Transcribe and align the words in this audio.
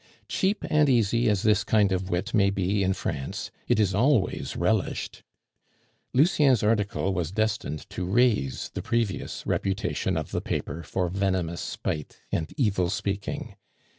Cheap 0.27 0.65
and 0.67 0.89
easy 0.89 1.29
as 1.29 1.43
this 1.43 1.63
kind 1.63 1.91
of 1.91 2.09
wit 2.09 2.33
may 2.33 2.49
be 2.49 2.83
in 2.83 2.93
France, 2.93 3.51
it 3.67 3.79
is 3.79 3.93
always 3.93 4.55
relished. 4.55 5.21
Lucien's 6.11 6.63
article 6.63 7.13
was 7.13 7.31
destined 7.31 7.87
to 7.91 8.05
raise 8.05 8.69
the 8.73 8.81
previous 8.81 9.45
reputation 9.45 10.17
of 10.17 10.31
the 10.31 10.41
paper 10.41 10.81
for 10.81 11.07
venomous 11.07 11.61
spite 11.61 12.17
and 12.31 12.51
evil 12.57 12.89
speaking. 12.89 13.53